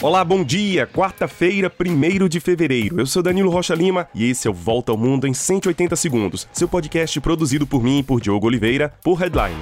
Olá, 0.00 0.24
bom 0.24 0.44
dia! 0.44 0.86
Quarta-feira, 0.86 1.72
1 1.76 2.28
de 2.28 2.38
fevereiro. 2.38 3.00
Eu 3.00 3.06
sou 3.06 3.20
Danilo 3.20 3.50
Rocha 3.50 3.74
Lima 3.74 4.08
e 4.14 4.30
esse 4.30 4.46
é 4.46 4.50
o 4.50 4.54
Volta 4.54 4.92
ao 4.92 4.96
Mundo 4.96 5.26
em 5.26 5.34
180 5.34 5.96
Segundos, 5.96 6.48
seu 6.52 6.68
podcast 6.68 7.20
produzido 7.20 7.66
por 7.66 7.82
mim 7.82 7.98
e 7.98 8.02
por 8.04 8.20
Diogo 8.20 8.46
Oliveira, 8.46 8.94
por 9.02 9.18
Headline. 9.18 9.60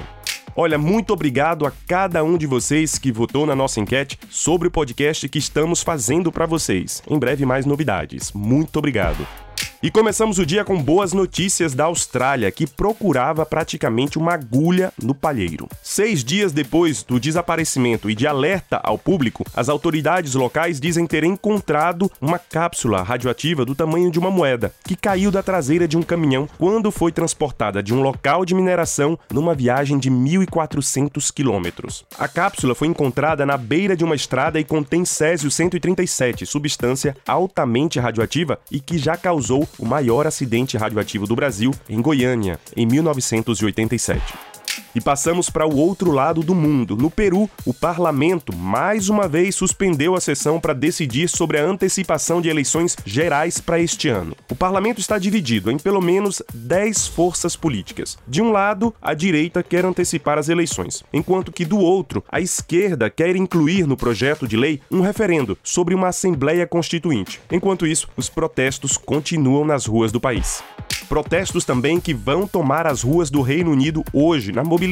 Olha, 0.55 0.77
muito 0.77 1.11
obrigado 1.11 1.65
a 1.65 1.71
cada 1.87 2.23
um 2.23 2.37
de 2.37 2.45
vocês 2.45 2.99
que 2.99 3.11
votou 3.11 3.47
na 3.47 3.55
nossa 3.55 3.79
enquete 3.79 4.19
sobre 4.29 4.67
o 4.67 4.71
podcast 4.71 5.27
que 5.27 5.39
estamos 5.39 5.81
fazendo 5.81 6.31
para 6.31 6.45
vocês. 6.45 7.01
Em 7.09 7.17
breve 7.17 7.43
mais 7.43 7.65
novidades. 7.65 8.31
Muito 8.31 8.77
obrigado. 8.77 9.25
E 9.83 9.91
começamos 9.91 10.39
o 10.39 10.45
dia 10.45 10.65
com 10.65 10.81
boas 10.81 11.13
notícias 11.13 11.75
da 11.75 11.83
Austrália, 11.83 12.49
que 12.49 12.65
procurava 12.65 13.45
praticamente 13.45 14.17
uma 14.17 14.33
agulha 14.33 14.91
no 14.99 15.13
palheiro. 15.13 15.69
Seis 15.83 16.23
dias 16.23 16.51
depois 16.51 17.03
do 17.03 17.19
desaparecimento 17.19 18.09
e 18.09 18.15
de 18.15 18.25
alerta 18.25 18.81
ao 18.83 18.97
público, 18.97 19.45
as 19.55 19.69
autoridades 19.69 20.33
locais 20.33 20.79
dizem 20.79 21.05
ter 21.05 21.23
encontrado 21.23 22.11
uma 22.19 22.39
cápsula 22.39 23.03
radioativa 23.03 23.63
do 23.63 23.75
tamanho 23.75 24.09
de 24.09 24.17
uma 24.17 24.31
moeda, 24.31 24.73
que 24.83 24.95
caiu 24.95 25.29
da 25.29 25.43
traseira 25.43 25.87
de 25.87 25.95
um 25.95 26.01
caminhão 26.01 26.49
quando 26.57 26.89
foi 26.89 27.11
transportada 27.11 27.83
de 27.83 27.93
um 27.93 28.01
local 28.01 28.45
de 28.45 28.55
mineração 28.55 29.17
numa 29.31 29.53
viagem 29.53 29.99
de 29.99 30.09
1.400 30.09 31.31
quilômetros. 31.31 32.03
A 32.17 32.27
cápsula 32.27 32.73
foi 32.73 32.87
encontrada 32.87 33.45
na 33.45 33.57
beira 33.57 33.95
de 33.95 34.03
uma 34.03 34.15
estrada 34.15 34.59
e 34.59 34.63
contém 34.63 35.05
césio 35.05 35.51
137, 35.51 36.47
substância 36.47 37.15
altamente 37.27 37.99
radioativa 37.99 38.59
e 38.71 38.79
que 38.79 38.97
já 38.97 39.15
causou 39.15 39.67
o 39.77 39.85
maior 39.85 40.27
acidente 40.27 40.77
radioativo 40.77 41.27
do 41.27 41.35
Brasil, 41.35 41.71
em 41.89 42.01
Goiânia, 42.01 42.59
em 42.75 42.85
1987. 42.85 44.46
E 44.97 44.99
passamos 44.99 45.47
para 45.47 45.67
o 45.67 45.77
outro 45.77 46.09
lado 46.09 46.41
do 46.41 46.55
mundo. 46.55 46.97
No 46.97 47.11
Peru, 47.11 47.47
o 47.63 47.71
parlamento 47.71 48.51
mais 48.51 49.09
uma 49.09 49.27
vez 49.27 49.53
suspendeu 49.53 50.15
a 50.15 50.19
sessão 50.19 50.59
para 50.59 50.73
decidir 50.73 51.29
sobre 51.29 51.59
a 51.59 51.63
antecipação 51.63 52.41
de 52.41 52.49
eleições 52.49 52.97
gerais 53.05 53.59
para 53.59 53.79
este 53.79 54.09
ano. 54.09 54.35
O 54.49 54.55
parlamento 54.55 54.99
está 54.99 55.19
dividido 55.19 55.69
em 55.69 55.77
pelo 55.77 56.01
menos 56.01 56.41
10 56.51 57.09
forças 57.09 57.55
políticas. 57.55 58.17
De 58.27 58.41
um 58.41 58.51
lado, 58.51 58.91
a 58.99 59.13
direita 59.13 59.61
quer 59.61 59.85
antecipar 59.85 60.39
as 60.39 60.49
eleições, 60.49 61.03
enquanto 61.13 61.51
que 61.51 61.63
do 61.63 61.77
outro, 61.77 62.23
a 62.27 62.41
esquerda 62.41 63.07
quer 63.07 63.35
incluir 63.35 63.85
no 63.85 63.95
projeto 63.95 64.47
de 64.47 64.57
lei 64.57 64.81
um 64.89 65.01
referendo 65.01 65.55
sobre 65.61 65.93
uma 65.93 66.07
Assembleia 66.07 66.65
Constituinte. 66.65 67.39
Enquanto 67.51 67.85
isso, 67.85 68.09
os 68.17 68.29
protestos 68.29 68.97
continuam 68.97 69.63
nas 69.63 69.85
ruas 69.85 70.11
do 70.11 70.19
país. 70.19 70.63
Protestos 71.07 71.63
também 71.63 71.99
que 72.01 72.13
vão 72.13 72.45
tomar 72.45 72.85
as 72.85 73.01
ruas 73.01 73.29
do 73.29 73.41
Reino 73.41 73.71
Unido 73.71 74.03
hoje, 74.11 74.51
na 74.51 74.63
mobilização 74.63 74.86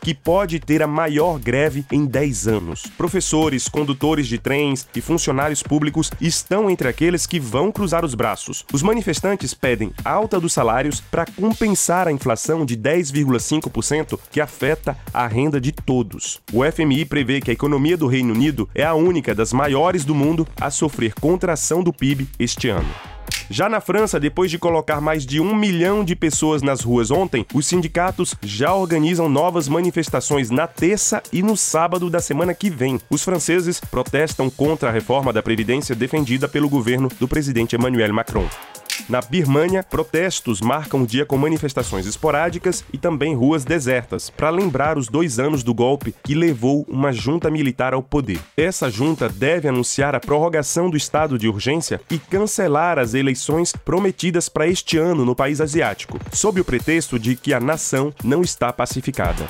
que 0.00 0.14
pode 0.14 0.60
ter 0.60 0.82
a 0.82 0.86
maior 0.86 1.38
greve 1.38 1.84
em 1.90 2.04
10 2.04 2.48
anos. 2.48 2.82
Professores, 2.96 3.68
condutores 3.68 4.26
de 4.26 4.38
trens 4.38 4.86
e 4.94 5.00
funcionários 5.00 5.62
públicos 5.62 6.10
estão 6.20 6.70
entre 6.70 6.88
aqueles 6.88 7.26
que 7.26 7.40
vão 7.40 7.72
cruzar 7.72 8.04
os 8.04 8.14
braços. 8.14 8.64
Os 8.72 8.82
manifestantes 8.82 9.54
pedem 9.54 9.92
alta 10.04 10.38
dos 10.38 10.52
salários 10.52 11.00
para 11.00 11.26
compensar 11.26 12.06
a 12.06 12.12
inflação 12.12 12.64
de 12.64 12.76
10,5% 12.76 14.18
que 14.30 14.40
afeta 14.40 14.96
a 15.12 15.26
renda 15.26 15.60
de 15.60 15.72
todos. 15.72 16.40
O 16.52 16.62
FMI 16.64 17.04
prevê 17.04 17.40
que 17.40 17.50
a 17.50 17.54
economia 17.54 17.96
do 17.96 18.06
Reino 18.06 18.32
Unido 18.32 18.68
é 18.74 18.84
a 18.84 18.94
única 18.94 19.34
das 19.34 19.52
maiores 19.52 20.04
do 20.04 20.14
mundo 20.14 20.46
a 20.60 20.70
sofrer 20.70 21.14
contração 21.14 21.82
do 21.82 21.92
PIB 21.92 22.28
este 22.38 22.68
ano. 22.68 23.11
Já 23.52 23.68
na 23.68 23.82
França, 23.82 24.18
depois 24.18 24.50
de 24.50 24.58
colocar 24.58 24.98
mais 24.98 25.26
de 25.26 25.38
um 25.38 25.54
milhão 25.54 26.02
de 26.02 26.16
pessoas 26.16 26.62
nas 26.62 26.80
ruas 26.80 27.10
ontem, 27.10 27.44
os 27.52 27.66
sindicatos 27.66 28.34
já 28.40 28.72
organizam 28.72 29.28
novas 29.28 29.68
manifestações 29.68 30.48
na 30.48 30.66
terça 30.66 31.22
e 31.30 31.42
no 31.42 31.54
sábado 31.54 32.08
da 32.08 32.18
semana 32.18 32.54
que 32.54 32.70
vem. 32.70 32.98
Os 33.10 33.22
franceses 33.22 33.78
protestam 33.78 34.48
contra 34.48 34.88
a 34.88 34.92
reforma 34.92 35.34
da 35.34 35.42
Previdência 35.42 35.94
defendida 35.94 36.48
pelo 36.48 36.66
governo 36.66 37.10
do 37.20 37.28
presidente 37.28 37.76
Emmanuel 37.76 38.14
Macron. 38.14 38.48
Na 39.08 39.20
Birmânia, 39.20 39.82
protestos 39.82 40.60
marcam 40.60 41.02
o 41.02 41.06
dia 41.06 41.26
com 41.26 41.36
manifestações 41.36 42.06
esporádicas 42.06 42.84
e 42.92 42.98
também 42.98 43.34
ruas 43.34 43.64
desertas, 43.64 44.30
para 44.30 44.50
lembrar 44.50 44.96
os 44.96 45.08
dois 45.08 45.38
anos 45.38 45.62
do 45.62 45.74
golpe 45.74 46.14
que 46.22 46.34
levou 46.34 46.84
uma 46.88 47.12
junta 47.12 47.50
militar 47.50 47.94
ao 47.94 48.02
poder. 48.02 48.40
Essa 48.56 48.90
junta 48.90 49.28
deve 49.28 49.68
anunciar 49.68 50.14
a 50.14 50.20
prorrogação 50.20 50.88
do 50.88 50.96
estado 50.96 51.38
de 51.38 51.48
urgência 51.48 52.00
e 52.10 52.18
cancelar 52.18 52.98
as 52.98 53.14
eleições 53.14 53.72
prometidas 53.72 54.48
para 54.48 54.66
este 54.66 54.96
ano 54.96 55.24
no 55.24 55.34
país 55.34 55.60
asiático, 55.60 56.18
sob 56.32 56.60
o 56.60 56.64
pretexto 56.64 57.18
de 57.18 57.36
que 57.36 57.52
a 57.52 57.60
nação 57.60 58.12
não 58.22 58.42
está 58.42 58.72
pacificada. 58.72 59.46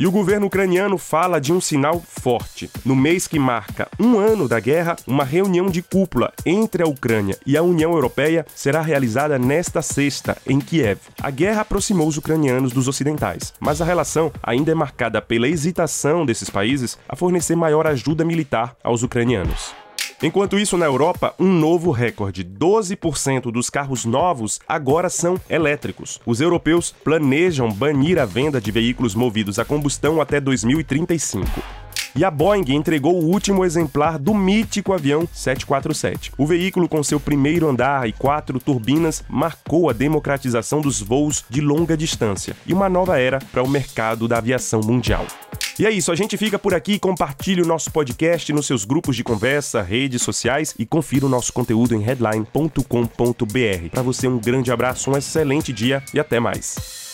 E 0.00 0.06
o 0.06 0.10
governo 0.10 0.46
ucraniano 0.46 0.96
fala 0.96 1.38
de 1.38 1.52
um 1.52 1.60
sinal 1.60 2.00
forte. 2.00 2.70
No 2.86 2.96
mês 2.96 3.26
que 3.26 3.38
marca 3.38 3.86
um 4.00 4.18
ano 4.18 4.48
da 4.48 4.58
guerra, 4.58 4.96
uma 5.06 5.24
reunião 5.24 5.66
de 5.66 5.82
cúpula 5.82 6.32
entre 6.46 6.82
a 6.82 6.86
Ucrânia 6.86 7.36
e 7.44 7.54
a 7.54 7.62
União 7.62 7.92
Europeia 7.92 8.46
será 8.54 8.80
realizada 8.80 9.38
nesta 9.38 9.82
sexta, 9.82 10.38
em 10.46 10.58
Kiev. 10.58 11.00
A 11.20 11.30
guerra 11.30 11.60
aproximou 11.60 12.08
os 12.08 12.16
ucranianos 12.16 12.72
dos 12.72 12.88
ocidentais, 12.88 13.52
mas 13.60 13.82
a 13.82 13.84
relação 13.84 14.32
ainda 14.42 14.72
é 14.72 14.74
marcada 14.74 15.20
pela 15.20 15.46
hesitação 15.46 16.24
desses 16.24 16.48
países 16.48 16.96
a 17.06 17.14
fornecer 17.14 17.54
maior 17.54 17.86
ajuda 17.86 18.24
militar 18.24 18.74
aos 18.82 19.02
ucranianos. 19.02 19.74
Enquanto 20.22 20.58
isso, 20.58 20.76
na 20.76 20.86
Europa, 20.86 21.34
um 21.38 21.50
novo 21.50 21.90
recorde: 21.90 22.44
12% 22.44 23.50
dos 23.50 23.70
carros 23.70 24.04
novos 24.04 24.60
agora 24.68 25.08
são 25.08 25.40
elétricos. 25.48 26.20
Os 26.26 26.40
europeus 26.40 26.94
planejam 27.04 27.70
banir 27.72 28.18
a 28.18 28.26
venda 28.26 28.60
de 28.60 28.70
veículos 28.70 29.14
movidos 29.14 29.58
a 29.58 29.64
combustão 29.64 30.20
até 30.20 30.40
2035 30.40 31.80
e 32.14 32.24
a 32.24 32.30
Boeing 32.30 32.64
entregou 32.72 33.14
o 33.14 33.26
último 33.26 33.64
exemplar 33.64 34.18
do 34.18 34.34
mítico 34.34 34.92
avião 34.92 35.28
747. 35.32 36.32
O 36.36 36.46
veículo, 36.46 36.88
com 36.88 37.02
seu 37.02 37.20
primeiro 37.20 37.68
andar 37.68 38.08
e 38.08 38.12
quatro 38.12 38.58
turbinas, 38.58 39.22
marcou 39.28 39.88
a 39.88 39.92
democratização 39.92 40.80
dos 40.80 41.00
voos 41.00 41.44
de 41.48 41.60
longa 41.60 41.96
distância 41.96 42.56
e 42.66 42.72
uma 42.72 42.88
nova 42.88 43.18
era 43.18 43.38
para 43.52 43.62
o 43.62 43.68
mercado 43.68 44.26
da 44.26 44.38
aviação 44.38 44.80
mundial. 44.80 45.26
E 45.80 45.86
é 45.86 45.90
isso, 45.90 46.12
a 46.12 46.14
gente 46.14 46.36
fica 46.36 46.58
por 46.58 46.74
aqui, 46.74 46.98
compartilhe 46.98 47.62
o 47.62 47.66
nosso 47.66 47.90
podcast 47.90 48.52
nos 48.52 48.66
seus 48.66 48.84
grupos 48.84 49.16
de 49.16 49.24
conversa, 49.24 49.80
redes 49.80 50.20
sociais 50.20 50.74
e 50.78 50.84
confira 50.84 51.24
o 51.24 51.28
nosso 51.30 51.54
conteúdo 51.54 51.94
em 51.94 52.02
headline.com.br. 52.02 53.88
Para 53.90 54.02
você 54.02 54.28
um 54.28 54.38
grande 54.38 54.70
abraço, 54.70 55.10
um 55.10 55.16
excelente 55.16 55.72
dia 55.72 56.02
e 56.12 56.20
até 56.20 56.38
mais. 56.38 57.09